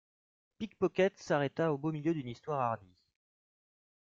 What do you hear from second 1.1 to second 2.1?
s’arrêta au beau